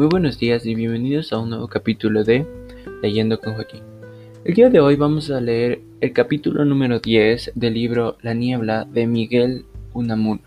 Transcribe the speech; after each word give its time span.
Muy 0.00 0.08
buenos 0.08 0.38
días 0.38 0.64
y 0.64 0.74
bienvenidos 0.74 1.30
a 1.30 1.38
un 1.38 1.50
nuevo 1.50 1.68
capítulo 1.68 2.24
de 2.24 2.46
Leyendo 3.02 3.38
con 3.38 3.52
Joaquín. 3.52 3.82
El 4.46 4.54
día 4.54 4.70
de 4.70 4.80
hoy 4.80 4.96
vamos 4.96 5.30
a 5.30 5.42
leer 5.42 5.82
el 6.00 6.14
capítulo 6.14 6.64
número 6.64 7.00
10 7.00 7.52
del 7.54 7.74
libro 7.74 8.16
La 8.22 8.32
niebla 8.32 8.86
de 8.86 9.06
Miguel 9.06 9.66
Unamuno. 9.92 10.40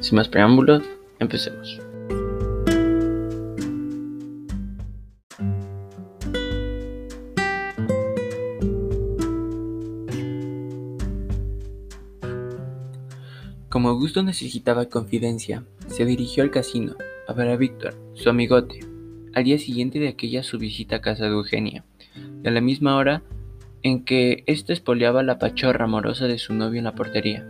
Sin 0.00 0.16
más 0.16 0.26
preámbulos, 0.26 0.82
empecemos. 1.20 1.80
Como 13.68 13.90
Augusto 13.90 14.24
necesitaba 14.24 14.86
confidencia, 14.86 15.62
se 15.86 16.04
dirigió 16.04 16.42
al 16.42 16.50
casino 16.50 16.96
a 17.26 17.32
ver 17.32 17.48
a 17.48 17.56
Víctor, 17.56 17.94
su 18.14 18.30
amigote, 18.30 18.80
al 19.34 19.44
día 19.44 19.58
siguiente 19.58 19.98
de 19.98 20.08
aquella 20.08 20.42
su 20.42 20.58
visita 20.58 20.96
a 20.96 21.00
casa 21.00 21.24
de 21.24 21.30
Eugenia, 21.30 21.84
a 22.44 22.50
la 22.50 22.60
misma 22.60 22.96
hora 22.96 23.22
en 23.82 24.04
que 24.04 24.44
éste 24.46 24.72
espoleaba 24.72 25.22
la 25.22 25.38
pachorra 25.38 25.84
amorosa 25.84 26.26
de 26.26 26.38
su 26.38 26.54
novio 26.54 26.78
en 26.78 26.84
la 26.84 26.94
portería. 26.94 27.46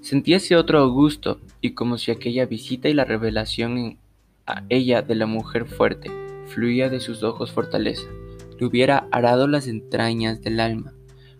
Sentíase 0.00 0.56
otro 0.56 0.78
Augusto, 0.78 1.40
y 1.60 1.70
como 1.70 1.96
si 1.96 2.10
aquella 2.10 2.46
visita 2.46 2.88
y 2.88 2.94
la 2.94 3.04
revelación 3.04 3.98
a 4.46 4.64
ella 4.68 5.02
de 5.02 5.14
la 5.14 5.26
mujer 5.26 5.64
fuerte 5.64 6.10
fluía 6.46 6.90
de 6.90 7.00
sus 7.00 7.22
ojos 7.22 7.52
fortaleza, 7.52 8.08
le 8.58 8.66
hubiera 8.66 9.08
arado 9.10 9.48
las 9.48 9.66
entrañas 9.66 10.42
del 10.42 10.60
alma, 10.60 10.92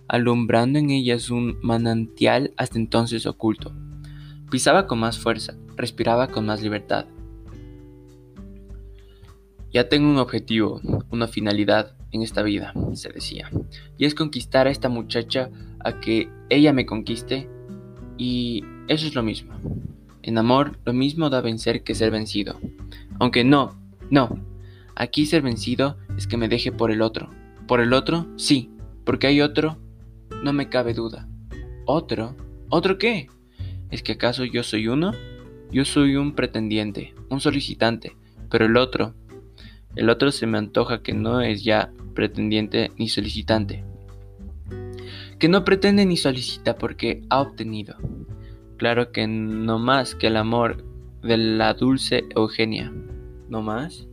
alumbrando 0.09 0.79
en 0.79 0.91
ellas 0.91 1.31
un 1.31 1.59
manantial 1.63 2.53
hasta 2.57 2.79
entonces 2.79 3.27
oculto. 3.27 3.73
Pisaba 4.55 4.87
con 4.87 5.01
más 5.01 5.19
fuerza, 5.19 5.57
respiraba 5.75 6.29
con 6.29 6.47
más 6.47 6.63
libertad. 6.63 7.07
Ya 9.73 9.89
tengo 9.89 10.09
un 10.09 10.19
objetivo, 10.19 10.81
una 11.11 11.27
finalidad 11.27 11.97
en 12.13 12.23
esta 12.23 12.41
vida, 12.43 12.73
se 12.93 13.09
decía, 13.09 13.51
y 13.99 14.05
es 14.05 14.15
conquistar 14.15 14.69
a 14.69 14.71
esta 14.71 14.89
muchacha 14.89 15.51
a 15.81 15.99
que 15.99 16.29
ella 16.51 16.73
me 16.73 16.87
conquiste, 16.87 17.49
y 18.17 18.63
eso 18.87 19.09
es 19.09 19.17
lo 19.17 19.25
mismo. 19.25 19.57
En 20.23 20.39
amor, 20.39 20.79
lo 20.85 20.93
mismo 20.93 21.31
da 21.31 21.41
vencer 21.41 21.83
que 21.83 21.97
ser 21.97 22.13
vencido. 22.13 22.61
Aunque 23.19 23.43
no, 23.43 23.77
no. 24.09 24.39
Aquí 24.95 25.27
ser 25.27 25.43
vencido 25.43 25.97
es 26.17 26.29
que 26.29 26.37
me 26.37 26.47
deje 26.47 26.71
por 26.71 26.93
el 26.93 27.03
otro. 27.03 27.29
¿Por 27.67 27.81
el 27.81 27.93
otro? 27.93 28.29
Sí, 28.37 28.71
porque 29.05 29.27
hay 29.27 29.41
otro, 29.41 29.79
no 30.45 30.53
me 30.53 30.69
cabe 30.69 30.95
duda. 30.95 31.29
¿Otro? 31.87 32.37
¿Otro 32.69 32.99
qué? 32.99 33.27
¿Es 33.95 34.03
que 34.03 34.15
acaso 34.15 34.45
yo 34.45 34.65
soy 34.65 34.89
uno? 34.89 35.13
Yo 35.71 35.85
soy 35.85 36.17
un 36.17 36.35
pretendiente, 36.35 37.15
un 37.29 37.41
solicitante, 37.41 38.17
pero 38.51 38.65
el 38.65 38.77
otro, 38.77 39.15
el 39.95 40.11
otro 40.11 40.33
se 40.33 40.49
me 40.49 40.59
antoja 40.59 41.01
que 41.01 41.13
no 41.13 41.41
es 41.41 41.63
ya 41.63 41.93
pretendiente 42.13 42.91
ni 42.99 43.09
solicitante. 43.09 43.85
Que 45.39 45.49
no 45.49 45.63
pretende 45.63 46.05
ni 46.07 46.17
solicita 46.17 46.75
porque 46.75 47.23
ha 47.31 47.41
obtenido. 47.41 47.95
Claro 48.79 49.13
que 49.13 49.29
no 49.29 49.79
más 49.79 50.17
que 50.17 50.27
el 50.27 50.39
amor 50.39 50.85
de 51.23 51.37
la 51.37 51.75
dulce 51.75 52.25
Eugenia. 52.35 52.93
¿No 53.49 53.63
más? 53.63 54.09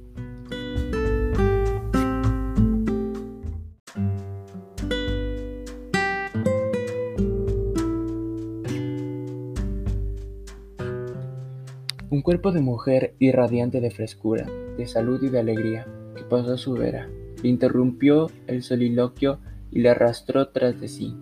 Cuerpo 12.32 12.54
de 12.54 12.62
mujer 12.62 13.14
irradiante 13.20 13.82
de 13.82 13.92
frescura, 13.92 14.48
de 14.78 14.88
salud 14.88 15.22
y 15.22 15.28
de 15.28 15.40
alegría, 15.40 15.86
que 16.16 16.24
pasó 16.24 16.54
a 16.54 16.58
su 16.58 16.72
vera, 16.72 17.10
le 17.44 17.50
interrumpió 17.50 18.32
el 18.48 18.64
soliloquio 18.64 19.40
y 19.70 19.82
le 19.82 19.90
arrastró 19.90 20.48
tras 20.48 20.80
de 20.80 20.88
sí. 20.88 21.14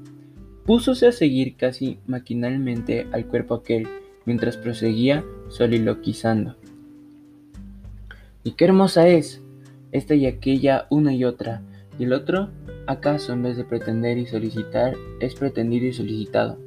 Púsose 0.68 1.08
a 1.08 1.12
seguir 1.12 1.56
casi 1.56 1.98
maquinalmente 2.06 3.08
al 3.12 3.25
cuerpo 3.25 3.56
aquel, 3.56 3.88
mientras 4.25 4.56
proseguía 4.56 5.25
soliloquizando. 5.48 6.58
¿Y 8.44 8.52
qué 8.52 8.66
hermosa 8.66 9.08
es? 9.08 9.42
Esta 9.92 10.14
y 10.14 10.28
aquella, 10.28 10.86
una 10.92 11.12
y 11.16 11.25
otra. 11.25 11.64
¿Y 11.98 12.03
el 12.03 12.14
otro? 12.14 12.50
¿Acaso 12.86 13.34
en 13.34 13.42
vez 13.42 13.58
de 13.58 13.64
pretender 13.64 14.19
y 14.19 14.28
solicitar, 14.28 14.94
es 15.22 15.34
pretendido 15.34 15.88
y 15.88 15.94
solicitado? 15.94 16.59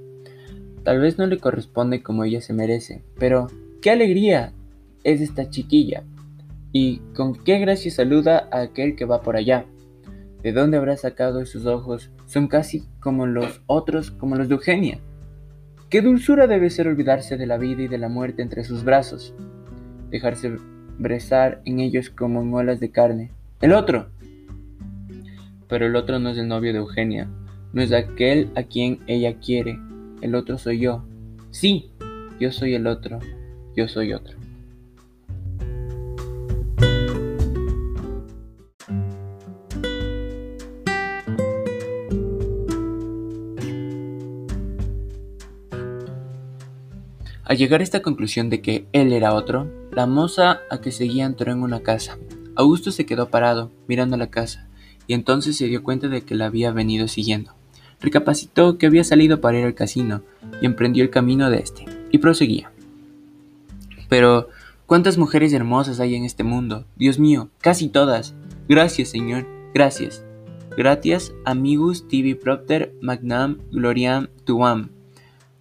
Tal 0.82 0.98
vez 0.98 1.16
no 1.16 1.28
le 1.28 1.38
corresponde 1.38 2.02
como 2.02 2.25
ella 2.25 2.41
se 2.41 2.52
merece, 2.52 3.04
pero 3.20 3.47
¡Qué 3.82 3.91
alegría 3.91 4.53
es 5.03 5.20
esta 5.20 5.50
chiquilla! 5.50 6.04
Y 6.70 6.98
con 7.16 7.34
qué 7.34 7.59
gracia 7.59 7.91
saluda 7.91 8.48
a 8.53 8.60
aquel 8.60 8.94
que 8.94 9.06
va 9.06 9.22
por 9.22 9.34
allá. 9.34 9.66
¿De 10.41 10.53
dónde 10.53 10.76
habrá 10.76 10.97
sacado 10.97 11.41
esos 11.41 11.66
ojos? 11.66 12.12
Son 12.26 12.47
casi 12.47 12.84
como 13.00 13.26
los 13.26 13.60
otros, 13.66 14.12
como 14.12 14.37
los 14.37 14.48
de 14.48 14.54
Eugenia. 14.54 15.00
Qué 15.91 16.00
dulzura 16.00 16.47
debe 16.47 16.70
ser 16.70 16.87
olvidarse 16.87 17.37
de 17.37 17.47
la 17.47 17.59
vida 17.59 17.82
y 17.82 17.88
de 17.88 17.98
la 17.98 18.09
muerte 18.09 18.43
entre 18.43 18.62
sus 18.62 18.84
brazos, 18.84 19.34
dejarse 20.10 20.59
brezar 21.00 21.60
en 21.64 21.81
ellos 21.81 22.09
como 22.09 22.41
en 22.41 22.54
olas 22.54 22.78
de 22.78 22.93
carne. 22.93 23.32
El 23.60 23.72
otro. 23.72 24.10
Pero 25.69 25.87
el 25.87 25.97
otro 25.97 26.20
no 26.20 26.31
es 26.31 26.38
el 26.38 26.47
novio 26.47 26.72
de 26.72 26.78
Eugenia, 26.78 27.28
no 27.72 27.82
es 27.82 27.93
aquel 27.93 28.53
a 28.54 28.62
quien 28.62 29.00
ella 29.09 29.41
quiere. 29.41 29.76
El 30.20 30.37
otro 30.37 30.56
soy 30.56 30.78
yo. 30.78 31.04
Sí, 31.50 31.91
yo 32.38 32.53
soy 32.53 32.75
el 32.75 32.87
otro 32.87 33.19
yo 33.76 33.88
soy 33.88 34.12
otro. 34.12 34.36
Al 47.44 47.58
llegar 47.58 47.80
a 47.80 47.84
esta 47.84 48.00
conclusión 48.00 48.48
de 48.48 48.62
que 48.62 48.86
él 48.92 49.12
era 49.12 49.34
otro, 49.34 49.70
la 49.90 50.06
moza 50.06 50.60
a 50.70 50.80
que 50.80 50.90
seguía 50.90 51.26
entró 51.26 51.52
en 51.52 51.62
una 51.62 51.80
casa. 51.80 52.16
Augusto 52.56 52.90
se 52.90 53.04
quedó 53.04 53.28
parado, 53.28 53.70
mirando 53.86 54.16
la 54.16 54.30
casa, 54.30 54.68
y 55.06 55.12
entonces 55.12 55.58
se 55.58 55.66
dio 55.66 55.82
cuenta 55.82 56.08
de 56.08 56.22
que 56.22 56.34
la 56.34 56.46
había 56.46 56.70
venido 56.70 57.08
siguiendo. 57.08 57.52
Recapacitó 58.00 58.78
que 58.78 58.86
había 58.86 59.04
salido 59.04 59.42
para 59.42 59.58
ir 59.58 59.66
al 59.66 59.74
casino 59.74 60.22
y 60.62 60.66
emprendió 60.66 61.04
el 61.04 61.10
camino 61.10 61.50
de 61.50 61.58
este, 61.58 61.84
y 62.10 62.16
proseguía. 62.16 62.71
Pero, 64.12 64.50
¿cuántas 64.84 65.16
mujeres 65.16 65.54
hermosas 65.54 65.98
hay 65.98 66.16
en 66.16 66.26
este 66.26 66.44
mundo? 66.44 66.84
Dios 66.96 67.18
mío, 67.18 67.48
casi 67.62 67.88
todas. 67.88 68.34
Gracias, 68.68 69.08
Señor, 69.08 69.46
gracias. 69.72 70.22
Gracias, 70.76 71.32
amigos 71.46 72.06
tibi 72.08 72.34
propter 72.34 72.94
magnam 73.00 73.56
gloriam 73.70 74.28
tuam. 74.44 74.90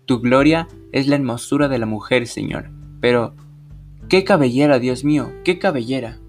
Tu 0.05 0.19
gloria 0.19 0.67
es 0.91 1.07
la 1.07 1.15
hermosura 1.15 1.69
de 1.69 1.79
la 1.79 1.85
mujer, 1.85 2.27
Señor. 2.27 2.71
Pero, 2.99 3.35
¿qué 4.09 4.25
cabellera, 4.25 4.79
Dios 4.79 5.05
mío? 5.05 5.31
¿Qué 5.45 5.57
cabellera? 5.57 6.19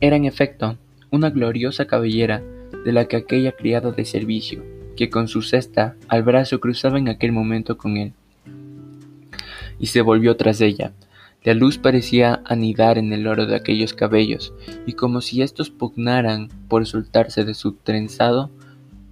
Era 0.00 0.14
en 0.14 0.26
efecto 0.26 0.78
una 1.10 1.30
gloriosa 1.30 1.86
cabellera 1.86 2.40
de 2.84 2.92
la 2.92 3.06
que 3.06 3.16
aquella 3.16 3.52
criada 3.52 3.90
de 3.90 4.04
servicio, 4.04 4.64
que 4.96 5.10
con 5.10 5.26
su 5.26 5.42
cesta 5.42 5.96
al 6.06 6.22
brazo 6.22 6.60
cruzaba 6.60 6.98
en 6.98 7.08
aquel 7.08 7.32
momento 7.32 7.76
con 7.76 7.96
él. 7.96 8.12
Y 9.80 9.86
se 9.86 10.00
volvió 10.00 10.36
tras 10.36 10.60
ella. 10.60 10.92
La 11.42 11.54
luz 11.54 11.78
parecía 11.78 12.42
anidar 12.44 12.98
en 12.98 13.12
el 13.12 13.26
oro 13.26 13.46
de 13.46 13.56
aquellos 13.56 13.92
cabellos, 13.92 14.52
y 14.86 14.92
como 14.92 15.20
si 15.20 15.42
éstos 15.42 15.70
pugnaran 15.70 16.48
por 16.68 16.86
soltarse 16.86 17.44
de 17.44 17.54
su 17.54 17.72
trenzado, 17.72 18.50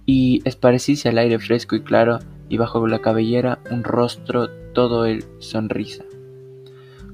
y 0.05 0.41
esparcirse 0.45 1.09
al 1.09 1.17
aire 1.17 1.37
fresco 1.37 1.75
y 1.75 1.81
claro, 1.81 2.19
y 2.47 2.55
bajo 2.55 2.87
la 2.87 2.99
cabellera 2.99 3.59
un 3.71 3.83
rostro 3.83 4.49
todo 4.73 5.05
el 5.05 5.25
sonrisa. 5.39 6.05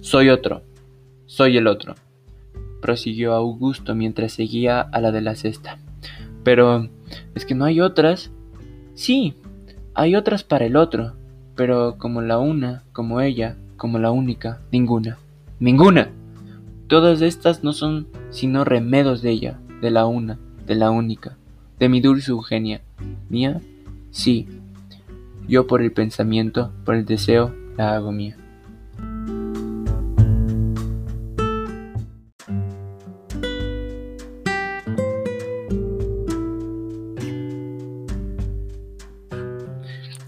Soy 0.01 0.29
otro, 0.29 0.61
soy 1.25 1.57
el 1.57 1.65
otro 1.65 1.95
prosiguió 2.83 3.33
Augusto 3.33 3.95
mientras 3.95 4.33
seguía 4.33 4.81
a 4.81 4.99
la 4.99 5.13
de 5.13 5.21
la 5.21 5.35
cesta. 5.35 5.77
Pero, 6.43 6.89
¿es 7.33 7.45
que 7.45 7.55
no 7.55 7.63
hay 7.63 7.79
otras? 7.79 8.29
Sí, 8.93 9.35
hay 9.93 10.17
otras 10.17 10.43
para 10.43 10.65
el 10.65 10.75
otro, 10.75 11.13
pero 11.55 11.95
como 11.97 12.21
la 12.21 12.39
una, 12.39 12.83
como 12.91 13.21
ella, 13.21 13.55
como 13.77 13.99
la 13.99 14.11
única, 14.11 14.59
ninguna. 14.69 15.17
¡Ninguna! 15.61 16.09
Todas 16.87 17.21
estas 17.21 17.63
no 17.63 17.71
son 17.71 18.07
sino 18.31 18.65
remedos 18.65 19.21
de 19.21 19.31
ella, 19.31 19.59
de 19.81 19.89
la 19.89 20.05
una, 20.05 20.37
de 20.67 20.75
la 20.75 20.91
única, 20.91 21.37
de 21.79 21.87
mi 21.87 22.01
dulce 22.01 22.31
Eugenia. 22.31 22.81
¿Mía? 23.29 23.61
Sí. 24.11 24.49
Yo 25.47 25.67
por 25.67 25.81
el 25.81 25.93
pensamiento, 25.93 26.73
por 26.83 26.95
el 26.95 27.05
deseo, 27.05 27.55
la 27.77 27.95
hago 27.95 28.11
mía. 28.11 28.35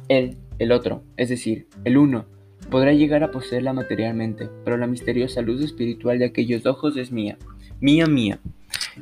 El 0.07 0.71
otro, 0.71 1.03
es 1.17 1.29
decir, 1.29 1.67
el 1.83 1.97
uno, 1.97 2.25
podrá 2.69 2.93
llegar 2.93 3.23
a 3.23 3.31
poseerla 3.31 3.73
materialmente, 3.73 4.49
pero 4.63 4.77
la 4.77 4.87
misteriosa 4.87 5.41
luz 5.41 5.61
espiritual 5.61 6.19
de 6.19 6.25
aquellos 6.25 6.65
ojos 6.65 6.97
es 6.97 7.11
mía, 7.11 7.37
mía, 7.79 8.07
mía. 8.07 8.39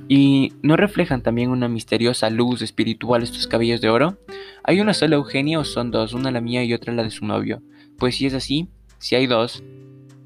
¿Y 0.07 0.53
no 0.61 0.75
reflejan 0.75 1.21
también 1.21 1.51
una 1.51 1.67
misteriosa 1.67 2.29
luz 2.29 2.61
espiritual 2.61 3.21
estos 3.21 3.47
cabellos 3.47 3.81
de 3.81 3.89
oro? 3.89 4.17
¿Hay 4.63 4.81
una 4.81 4.93
sola 4.93 5.15
Eugenia 5.15 5.59
o 5.59 5.63
son 5.63 5.91
dos, 5.91 6.13
una 6.13 6.31
la 6.31 6.41
mía 6.41 6.63
y 6.63 6.73
otra 6.73 6.93
la 6.93 7.03
de 7.03 7.11
su 7.11 7.25
novio? 7.25 7.61
Pues 7.97 8.15
si 8.15 8.25
es 8.25 8.33
así, 8.33 8.69
si 8.97 9.15
hay 9.15 9.27
dos, 9.27 9.63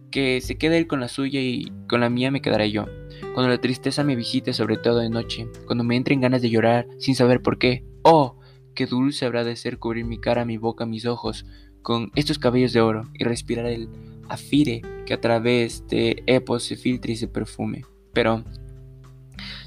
que 0.10 0.40
se 0.42 0.58
quede 0.58 0.78
él 0.78 0.88
con 0.88 1.00
la 1.00 1.10
suya 1.10 1.42
y 1.42 1.72
con 1.88 2.00
la 2.00 2.10
mía 2.10 2.32
me 2.32 2.42
quedaré 2.42 2.72
yo. 2.72 2.86
Cuando 3.34 3.50
la 3.50 3.60
tristeza 3.60 4.04
me 4.04 4.16
visite, 4.16 4.54
sobre 4.54 4.78
todo 4.78 5.00
de 5.00 5.10
noche, 5.10 5.48
cuando 5.66 5.84
me 5.84 5.96
entren 5.96 6.22
ganas 6.22 6.42
de 6.42 6.50
llorar 6.50 6.88
sin 6.98 7.16
saber 7.16 7.42
por 7.42 7.58
qué, 7.58 7.84
oh, 8.04 8.37
qué 8.78 8.86
dulce 8.86 9.26
habrá 9.26 9.44
de 9.44 9.56
ser 9.56 9.80
cubrir 9.80 10.06
mi 10.06 10.20
cara, 10.20 10.46
mi 10.46 10.58
boca, 10.58 10.86
mis 10.86 11.08
ojos 11.08 11.48
con 11.82 12.12
estos 12.16 12.38
cabellos 12.38 12.74
de 12.74 12.82
oro 12.82 13.10
y 13.16 13.24
respirar 13.24 13.66
el 13.66 13.90
afire 14.30 14.84
que 15.08 15.16
a 15.16 15.20
través 15.20 15.88
de 15.88 16.22
Epos 16.28 16.64
se 16.64 16.76
filtre 16.76 17.14
y 17.14 17.16
se 17.16 17.28
perfume. 17.28 17.86
Pero 18.14 18.44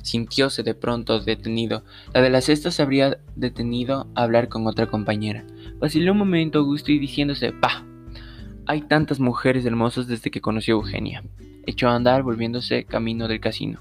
sintióse 0.03 0.63
de 0.63 0.75
pronto 0.75 1.19
detenido. 1.19 1.83
La 2.15 2.23
de 2.23 2.31
la 2.31 2.41
cesta 2.41 2.71
se 2.71 2.83
habría 2.83 3.19
detenido 3.35 4.07
a 4.15 4.23
hablar 4.23 4.49
con 4.49 4.65
otra 4.69 4.87
compañera. 4.87 5.45
Vaciló 5.81 6.13
un 6.13 6.19
momento 6.19 6.61
Augusto 6.61 6.93
y 6.93 7.01
diciéndose, 7.01 7.51
bah, 7.51 7.85
hay 8.67 8.83
tantas 8.83 9.19
mujeres 9.19 9.67
hermosas 9.67 10.07
desde 10.07 10.31
que 10.31 10.41
conoció 10.41 10.77
a 10.77 10.79
Eugenia. 10.79 11.25
Echó 11.67 11.89
a 11.89 11.97
andar 11.97 12.23
volviéndose 12.23 12.85
camino 12.85 13.27
del 13.27 13.41
casino. 13.41 13.81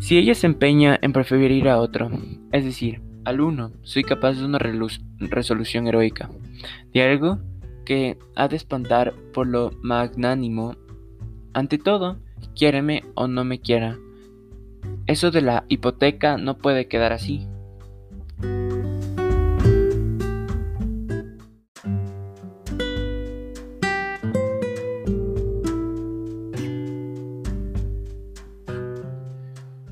Si 0.00 0.18
ella 0.18 0.34
se 0.34 0.48
empeña 0.48 0.98
en 1.00 1.12
preferir 1.12 1.52
ir 1.52 1.68
a 1.68 1.78
otro, 1.78 2.10
es 2.50 2.64
decir, 2.64 3.00
al 3.24 3.40
uno, 3.40 3.72
soy 3.82 4.04
capaz 4.04 4.34
de 4.34 4.44
una 4.44 4.58
resolución 4.58 5.86
heroica, 5.86 6.30
de 6.92 7.02
algo 7.02 7.38
que 7.84 8.18
ha 8.34 8.48
de 8.48 8.56
espantar 8.56 9.14
por 9.32 9.46
lo 9.46 9.72
magnánimo. 9.82 10.76
Ante 11.52 11.78
todo, 11.78 12.18
quiéreme 12.54 13.04
o 13.14 13.28
no 13.28 13.44
me 13.44 13.60
quiera, 13.60 13.98
eso 15.06 15.30
de 15.30 15.42
la 15.42 15.64
hipoteca 15.68 16.38
no 16.38 16.56
puede 16.56 16.88
quedar 16.88 17.12
así. 17.12 17.46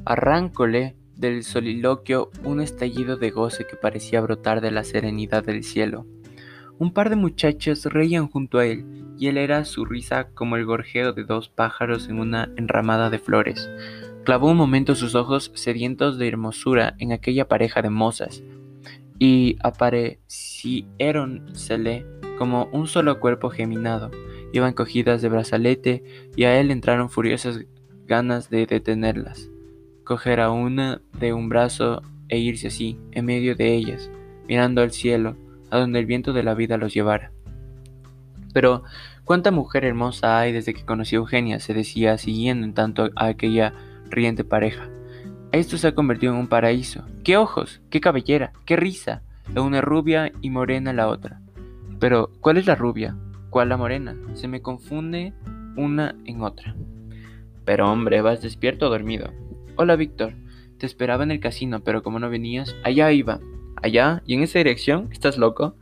Arráncole 0.04 0.96
del 1.22 1.44
soliloquio 1.44 2.30
un 2.44 2.60
estallido 2.60 3.16
de 3.16 3.30
goce 3.30 3.66
que 3.66 3.76
parecía 3.76 4.20
brotar 4.20 4.60
de 4.60 4.70
la 4.70 4.84
serenidad 4.84 5.42
del 5.42 5.64
cielo. 5.64 6.04
Un 6.78 6.92
par 6.92 7.08
de 7.08 7.16
muchachos 7.16 7.86
reían 7.86 8.28
junto 8.28 8.58
a 8.58 8.66
él, 8.66 8.84
y 9.16 9.28
él 9.28 9.38
era 9.38 9.64
su 9.64 9.84
risa 9.84 10.30
como 10.34 10.56
el 10.56 10.66
gorjeo 10.66 11.12
de 11.12 11.22
dos 11.22 11.48
pájaros 11.48 12.08
en 12.08 12.18
una 12.18 12.50
enramada 12.56 13.08
de 13.08 13.20
flores. 13.20 13.70
Clavó 14.24 14.50
un 14.50 14.56
momento 14.56 14.96
sus 14.96 15.14
ojos 15.14 15.52
sedientos 15.54 16.18
de 16.18 16.26
hermosura 16.26 16.96
en 16.98 17.12
aquella 17.12 17.46
pareja 17.46 17.82
de 17.82 17.90
mozas, 17.90 18.42
y 19.20 19.58
apareciéronsele 19.62 22.04
como 22.36 22.68
un 22.72 22.88
solo 22.88 23.20
cuerpo 23.20 23.48
geminado. 23.48 24.10
Iban 24.52 24.74
cogidas 24.74 25.22
de 25.22 25.28
brazalete, 25.28 26.02
y 26.34 26.42
a 26.44 26.58
él 26.58 26.72
entraron 26.72 27.10
furiosas 27.10 27.60
ganas 28.06 28.50
de 28.50 28.66
detenerlas, 28.66 29.51
coger 30.04 30.40
a 30.40 30.50
una 30.50 31.00
de 31.18 31.32
un 31.32 31.48
brazo 31.48 32.02
e 32.28 32.38
irse 32.38 32.68
así, 32.68 32.98
en 33.12 33.26
medio 33.26 33.54
de 33.54 33.74
ellas, 33.74 34.10
mirando 34.48 34.82
al 34.82 34.90
cielo, 34.90 35.36
a 35.70 35.78
donde 35.78 35.98
el 35.98 36.06
viento 36.06 36.32
de 36.32 36.42
la 36.42 36.54
vida 36.54 36.76
los 36.76 36.94
llevara. 36.94 37.32
Pero, 38.52 38.84
¿cuánta 39.24 39.50
mujer 39.50 39.84
hermosa 39.84 40.38
hay 40.38 40.52
desde 40.52 40.74
que 40.74 40.84
conocí 40.84 41.16
a 41.16 41.18
Eugenia? 41.18 41.60
se 41.60 41.74
decía, 41.74 42.18
siguiendo 42.18 42.66
en 42.66 42.74
tanto 42.74 43.10
a 43.16 43.26
aquella 43.26 43.74
riente 44.10 44.44
pareja. 44.44 44.88
Esto 45.52 45.76
se 45.76 45.88
ha 45.88 45.94
convertido 45.94 46.32
en 46.32 46.38
un 46.38 46.48
paraíso. 46.48 47.04
¡Qué 47.24 47.36
ojos! 47.36 47.82
¡Qué 47.90 48.00
cabellera! 48.00 48.52
¡Qué 48.64 48.76
risa! 48.76 49.22
La 49.54 49.62
una 49.62 49.80
rubia 49.80 50.32
y 50.40 50.50
morena 50.50 50.92
la 50.92 51.08
otra. 51.08 51.40
Pero, 51.98 52.30
¿cuál 52.40 52.56
es 52.56 52.66
la 52.66 52.74
rubia? 52.74 53.16
¿Cuál 53.50 53.68
la 53.68 53.76
morena? 53.76 54.16
Se 54.34 54.48
me 54.48 54.62
confunde 54.62 55.34
una 55.76 56.14
en 56.24 56.42
otra. 56.42 56.74
Pero 57.64 57.90
hombre, 57.90 58.22
¿vas 58.22 58.42
despierto 58.42 58.86
o 58.86 58.90
dormido? 58.90 59.30
Hola, 59.76 59.96
Víctor. 59.96 60.34
Te 60.78 60.86
esperaba 60.86 61.24
en 61.24 61.30
el 61.30 61.40
casino, 61.40 61.80
pero 61.80 62.02
como 62.02 62.18
no 62.18 62.30
venías, 62.30 62.76
allá 62.84 63.12
iba. 63.12 63.40
¿Allá? 63.82 64.22
¿Y 64.26 64.34
en 64.34 64.42
esa 64.42 64.58
dirección? 64.58 65.08
¿Estás 65.12 65.38
loco? 65.38 65.76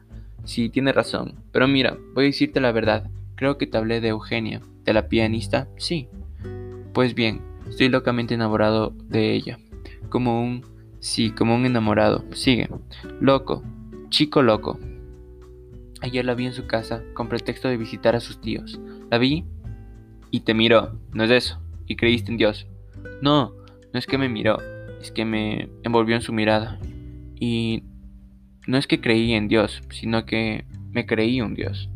Sí, 0.44 0.68
tienes 0.68 0.94
razón. 0.94 1.34
Pero 1.52 1.68
mira, 1.68 1.98
voy 2.14 2.24
a 2.24 2.26
decirte 2.26 2.60
la 2.60 2.72
verdad. 2.72 3.10
Creo 3.34 3.58
que 3.58 3.66
te 3.66 3.78
hablé 3.78 4.00
de 4.00 4.08
Eugenia. 4.08 4.60
¿De 4.84 4.92
la 4.92 5.08
pianista? 5.08 5.68
Sí. 5.76 6.08
Pues 6.92 7.14
bien, 7.14 7.42
Estoy 7.70 7.88
locamente 7.88 8.34
enamorado 8.34 8.92
de 9.08 9.32
ella. 9.32 9.60
Como 10.08 10.42
un... 10.42 10.66
Sí, 10.98 11.30
como 11.30 11.54
un 11.54 11.64
enamorado. 11.64 12.24
Sigue. 12.32 12.68
Loco. 13.20 13.62
Chico 14.08 14.42
loco. 14.42 14.78
Ayer 16.02 16.24
la 16.24 16.34
vi 16.34 16.46
en 16.46 16.52
su 16.52 16.66
casa 16.66 17.02
con 17.14 17.28
pretexto 17.28 17.68
de 17.68 17.76
visitar 17.76 18.16
a 18.16 18.20
sus 18.20 18.40
tíos. 18.40 18.80
La 19.08 19.18
vi 19.18 19.44
y 20.32 20.40
te 20.40 20.52
miró. 20.52 20.98
No 21.12 21.22
es 21.24 21.30
eso. 21.30 21.60
Y 21.86 21.94
creíste 21.94 22.32
en 22.32 22.38
Dios. 22.38 22.66
No, 23.22 23.54
no 23.92 23.98
es 23.98 24.06
que 24.06 24.18
me 24.18 24.28
miró. 24.28 24.58
Es 25.00 25.10
que 25.10 25.24
me 25.24 25.68
envolvió 25.82 26.14
en 26.14 26.22
su 26.22 26.32
mirada. 26.32 26.78
Y 27.38 27.82
no 28.66 28.76
es 28.76 28.86
que 28.86 29.00
creí 29.00 29.32
en 29.32 29.48
Dios, 29.48 29.82
sino 29.90 30.26
que 30.26 30.64
me 30.90 31.06
creí 31.06 31.40
un 31.40 31.54
Dios. 31.54 31.88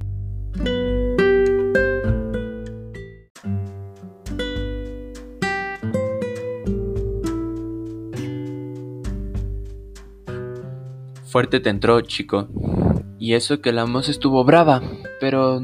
Fuerte 11.25 11.61
te 11.61 11.69
entró, 11.69 12.00
chico. 12.00 12.49
Y 13.19 13.35
eso 13.35 13.61
que 13.61 13.73
la 13.73 13.87
moza 13.87 14.11
estuvo 14.11 14.44
brava, 14.44 14.82
pero 15.20 15.61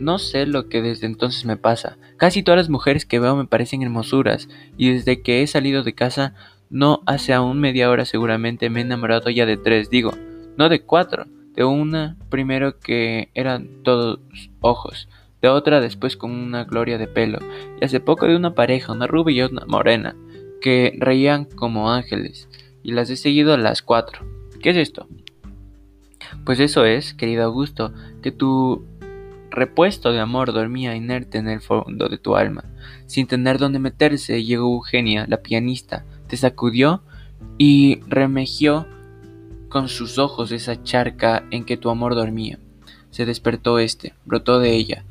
no 0.00 0.18
sé 0.18 0.46
lo 0.46 0.68
que 0.68 0.82
desde 0.82 1.06
entonces 1.06 1.44
me 1.44 1.56
pasa. 1.56 1.98
Casi 2.16 2.42
todas 2.42 2.58
las 2.58 2.68
mujeres 2.70 3.06
que 3.06 3.20
veo 3.20 3.36
me 3.36 3.46
parecen 3.46 3.82
hermosuras, 3.82 4.48
y 4.76 4.92
desde 4.92 5.22
que 5.22 5.42
he 5.42 5.46
salido 5.46 5.82
de 5.82 5.94
casa, 5.94 6.34
no 6.70 7.02
hace 7.06 7.32
aún 7.32 7.60
media 7.60 7.90
hora 7.90 8.04
seguramente 8.04 8.70
me 8.70 8.80
he 8.80 8.82
enamorado 8.82 9.30
ya 9.30 9.46
de 9.46 9.56
tres, 9.56 9.90
digo, 9.90 10.12
no 10.56 10.68
de 10.68 10.82
cuatro, 10.82 11.26
de 11.54 11.64
una 11.64 12.16
primero 12.30 12.78
que 12.78 13.30
eran 13.34 13.82
todos 13.82 14.20
ojos, 14.60 15.08
de 15.42 15.48
otra 15.48 15.80
después 15.80 16.16
con 16.16 16.30
una 16.30 16.64
gloria 16.64 16.96
de 16.96 17.08
pelo, 17.08 17.38
y 17.80 17.84
hace 17.84 18.00
poco 18.00 18.26
de 18.26 18.36
una 18.36 18.54
pareja, 18.54 18.92
una 18.92 19.06
rubia 19.06 19.46
y 19.46 19.50
una 19.50 19.66
morena, 19.66 20.16
que 20.60 20.94
reían 20.98 21.44
como 21.44 21.90
ángeles, 21.90 22.48
y 22.82 22.92
las 22.92 23.10
he 23.10 23.16
seguido 23.16 23.52
a 23.52 23.58
las 23.58 23.82
cuatro. 23.82 24.24
¿Qué 24.62 24.70
es 24.70 24.76
esto? 24.76 25.08
Pues 26.44 26.60
eso 26.60 26.84
es, 26.84 27.14
querido 27.14 27.44
Augusto, 27.44 27.92
que 28.22 28.30
tu 28.30 28.86
repuesto 29.50 30.12
de 30.12 30.20
amor 30.20 30.52
dormía 30.52 30.94
inerte 30.94 31.38
en 31.38 31.48
el 31.48 31.60
fondo 31.60 32.08
de 32.08 32.18
tu 32.18 32.36
alma. 32.36 32.64
Sin 33.06 33.26
tener 33.26 33.58
dónde 33.58 33.78
meterse, 33.78 34.44
llegó 34.44 34.74
Eugenia, 34.74 35.26
la 35.28 35.38
pianista, 35.38 36.04
te 36.28 36.36
sacudió 36.36 37.02
y 37.58 38.00
remejió 38.06 38.86
con 39.68 39.88
sus 39.88 40.18
ojos 40.18 40.52
esa 40.52 40.82
charca 40.82 41.44
en 41.50 41.64
que 41.64 41.76
tu 41.76 41.90
amor 41.90 42.14
dormía. 42.14 42.58
Se 43.10 43.26
despertó 43.26 43.78
este, 43.78 44.14
brotó 44.24 44.60
de 44.60 44.74
ella, 44.74 45.04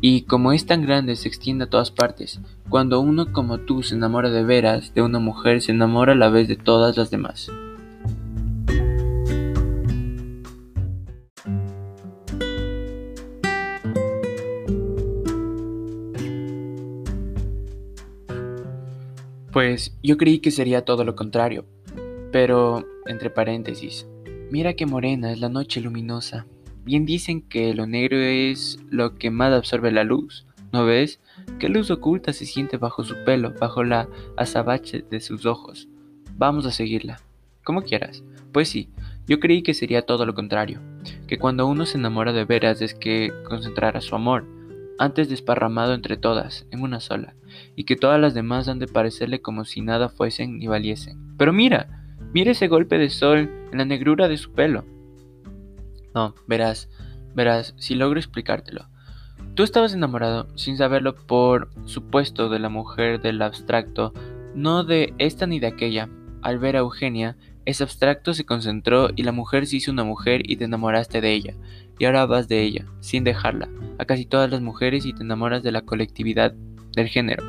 y 0.00 0.22
como 0.22 0.52
es 0.52 0.66
tan 0.66 0.82
grande 0.82 1.16
se 1.16 1.28
extiende 1.28 1.64
a 1.64 1.70
todas 1.70 1.90
partes. 1.90 2.40
Cuando 2.68 3.00
uno 3.00 3.32
como 3.32 3.58
tú 3.58 3.82
se 3.82 3.94
enamora 3.94 4.30
de 4.30 4.42
veras 4.42 4.92
de 4.94 5.02
una 5.02 5.18
mujer, 5.18 5.62
se 5.62 5.72
enamora 5.72 6.12
a 6.12 6.16
la 6.16 6.28
vez 6.28 6.48
de 6.48 6.56
todas 6.56 6.96
las 6.96 7.10
demás. 7.10 7.50
Pues 19.64 19.96
yo 20.02 20.18
creí 20.18 20.40
que 20.40 20.50
sería 20.50 20.84
todo 20.84 21.04
lo 21.04 21.16
contrario. 21.16 21.64
Pero, 22.30 22.84
entre 23.06 23.30
paréntesis, 23.30 24.06
mira 24.50 24.74
qué 24.74 24.84
morena 24.84 25.32
es 25.32 25.40
la 25.40 25.48
noche 25.48 25.80
luminosa. 25.80 26.44
Bien 26.84 27.06
dicen 27.06 27.40
que 27.40 27.72
lo 27.72 27.86
negro 27.86 28.18
es 28.18 28.78
lo 28.90 29.14
que 29.14 29.30
más 29.30 29.54
absorbe 29.54 29.90
la 29.90 30.04
luz. 30.04 30.46
¿No 30.70 30.84
ves? 30.84 31.18
¿Qué 31.58 31.70
luz 31.70 31.90
oculta 31.90 32.34
se 32.34 32.44
siente 32.44 32.76
bajo 32.76 33.04
su 33.04 33.14
pelo, 33.24 33.54
bajo 33.58 33.84
la 33.84 34.06
azabache 34.36 35.02
de 35.10 35.20
sus 35.20 35.46
ojos? 35.46 35.88
Vamos 36.36 36.66
a 36.66 36.70
seguirla. 36.70 37.22
Como 37.64 37.84
quieras. 37.84 38.22
Pues 38.52 38.68
sí, 38.68 38.90
yo 39.26 39.40
creí 39.40 39.62
que 39.62 39.72
sería 39.72 40.02
todo 40.02 40.26
lo 40.26 40.34
contrario. 40.34 40.82
Que 41.26 41.38
cuando 41.38 41.66
uno 41.66 41.86
se 41.86 41.96
enamora 41.96 42.34
de 42.34 42.44
veras 42.44 42.82
es 42.82 42.92
que 42.92 43.32
concentrara 43.48 44.02
su 44.02 44.14
amor 44.14 44.44
antes 44.98 45.28
desparramado 45.28 45.94
entre 45.94 46.16
todas, 46.16 46.66
en 46.70 46.82
una 46.82 47.00
sola, 47.00 47.34
y 47.76 47.84
que 47.84 47.96
todas 47.96 48.20
las 48.20 48.34
demás 48.34 48.68
han 48.68 48.78
de 48.78 48.86
parecerle 48.86 49.40
como 49.40 49.64
si 49.64 49.80
nada 49.80 50.08
fuesen 50.08 50.58
ni 50.58 50.66
valiesen. 50.66 51.36
Pero 51.36 51.52
mira, 51.52 52.04
mira 52.32 52.52
ese 52.52 52.68
golpe 52.68 52.98
de 52.98 53.10
sol 53.10 53.50
en 53.72 53.78
la 53.78 53.84
negrura 53.84 54.28
de 54.28 54.36
su 54.36 54.52
pelo. 54.52 54.84
No, 56.14 56.34
verás, 56.46 56.88
verás, 57.34 57.74
si 57.76 57.94
logro 57.94 58.18
explicártelo. 58.18 58.88
Tú 59.54 59.62
estabas 59.62 59.94
enamorado, 59.94 60.48
sin 60.56 60.76
saberlo, 60.76 61.14
por 61.14 61.70
supuesto, 61.84 62.48
de 62.48 62.58
la 62.58 62.68
mujer 62.68 63.20
del 63.20 63.40
abstracto, 63.40 64.12
no 64.54 64.82
de 64.82 65.14
esta 65.18 65.46
ni 65.46 65.60
de 65.60 65.68
aquella. 65.68 66.08
Al 66.42 66.58
ver 66.58 66.76
a 66.76 66.80
Eugenia, 66.80 67.36
ese 67.64 67.82
abstracto 67.82 68.34
se 68.34 68.44
concentró 68.44 69.10
y 69.14 69.22
la 69.22 69.32
mujer 69.32 69.66
se 69.66 69.76
hizo 69.76 69.92
una 69.92 70.04
mujer 70.04 70.42
y 70.50 70.56
te 70.56 70.64
enamoraste 70.64 71.20
de 71.20 71.32
ella. 71.32 71.54
Y 71.98 72.04
ahora 72.04 72.26
vas 72.26 72.48
de 72.48 72.62
ella, 72.62 72.86
sin 73.00 73.24
dejarla, 73.24 73.68
a 73.98 74.04
casi 74.04 74.26
todas 74.26 74.50
las 74.50 74.60
mujeres 74.60 75.06
y 75.06 75.12
te 75.12 75.22
enamoras 75.22 75.62
de 75.62 75.72
la 75.72 75.82
colectividad 75.82 76.54
del 76.94 77.08
género. 77.08 77.42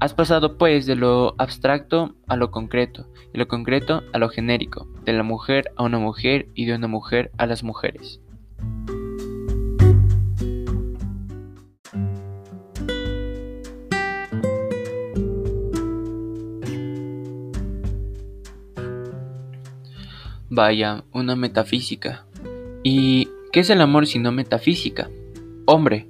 Has 0.00 0.12
pasado 0.12 0.58
pues 0.58 0.86
de 0.86 0.96
lo 0.96 1.34
abstracto 1.38 2.14
a 2.26 2.36
lo 2.36 2.50
concreto, 2.50 3.06
y 3.32 3.38
lo 3.38 3.48
concreto 3.48 4.02
a 4.12 4.18
lo 4.18 4.28
genérico, 4.28 4.86
de 5.04 5.12
la 5.12 5.22
mujer 5.22 5.72
a 5.76 5.84
una 5.84 5.98
mujer 5.98 6.48
y 6.54 6.66
de 6.66 6.74
una 6.74 6.88
mujer 6.88 7.30
a 7.38 7.46
las 7.46 7.62
mujeres. 7.62 8.20
Vaya, 20.50 21.02
una 21.12 21.34
metafísica. 21.34 22.26
¿Y 22.84 23.28
qué 23.52 23.60
es 23.60 23.70
el 23.70 23.80
amor 23.80 24.06
sino 24.06 24.30
metafísica? 24.30 25.10
Hombre, 25.66 26.06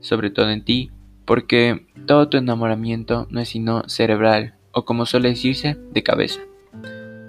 sobre 0.00 0.28
todo 0.28 0.50
en 0.50 0.64
ti, 0.64 0.90
porque 1.30 1.86
todo 2.08 2.28
tu 2.28 2.38
enamoramiento 2.38 3.28
no 3.30 3.38
es 3.38 3.50
sino 3.50 3.88
cerebral, 3.88 4.54
o 4.72 4.84
como 4.84 5.06
suele 5.06 5.28
decirse, 5.28 5.76
de 5.92 6.02
cabeza. 6.02 6.40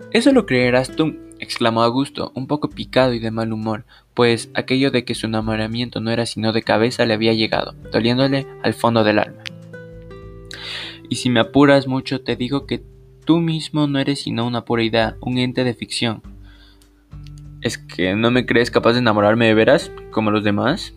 Eso 0.09 0.31
lo 0.31 0.47
creerás 0.47 0.95
tú, 0.95 1.19
exclamó 1.37 1.83
Augusto, 1.83 2.31
un 2.33 2.47
poco 2.47 2.67
picado 2.67 3.13
y 3.13 3.19
de 3.19 3.29
mal 3.29 3.53
humor, 3.53 3.85
pues 4.15 4.49
aquello 4.55 4.89
de 4.89 5.05
que 5.05 5.13
su 5.13 5.27
enamoramiento 5.27 5.99
no 5.99 6.09
era 6.09 6.25
sino 6.25 6.51
de 6.51 6.63
cabeza 6.63 7.05
le 7.05 7.13
había 7.13 7.33
llegado, 7.33 7.75
doliéndole 7.91 8.47
al 8.63 8.73
fondo 8.73 9.03
del 9.03 9.19
alma. 9.19 9.43
Y 11.07 11.17
si 11.17 11.29
me 11.29 11.39
apuras 11.39 11.85
mucho, 11.85 12.21
te 12.21 12.35
digo 12.35 12.65
que 12.65 12.83
tú 13.23 13.37
mismo 13.37 13.85
no 13.85 13.99
eres 13.99 14.23
sino 14.23 14.47
una 14.47 14.65
pura 14.65 14.81
idea, 14.81 15.15
un 15.21 15.37
ente 15.37 15.63
de 15.63 15.75
ficción. 15.75 16.23
¿Es 17.61 17.77
que 17.77 18.15
no 18.15 18.31
me 18.31 18.47
crees 18.47 18.71
capaz 18.71 18.93
de 18.93 18.99
enamorarme 18.99 19.45
de 19.45 19.53
veras, 19.53 19.91
como 20.09 20.31
los 20.31 20.43
demás? 20.43 20.95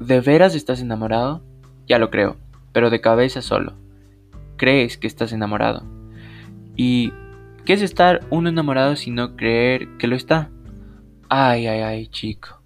¿De 0.00 0.20
veras 0.20 0.56
estás 0.56 0.80
enamorado? 0.80 1.44
Ya 1.86 1.98
lo 1.98 2.10
creo, 2.10 2.36
pero 2.72 2.90
de 2.90 3.00
cabeza 3.00 3.42
solo. 3.42 3.74
Crees 4.56 4.96
que 4.96 5.06
estás 5.06 5.32
enamorado. 5.32 5.84
¿Y 6.76 7.12
qué 7.64 7.74
es 7.74 7.82
estar 7.82 8.20
uno 8.30 8.48
enamorado 8.48 8.96
si 8.96 9.10
no 9.10 9.36
creer 9.36 9.88
que 9.98 10.06
lo 10.06 10.16
está? 10.16 10.50
Ay, 11.28 11.66
ay, 11.66 11.80
ay, 11.80 12.06
chico. 12.08 12.60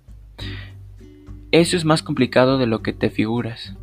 Eso 1.52 1.76
es 1.76 1.84
más 1.84 2.02
complicado 2.02 2.58
de 2.58 2.66
lo 2.66 2.82
que 2.82 2.92
te 2.92 3.10
figuras. 3.10 3.76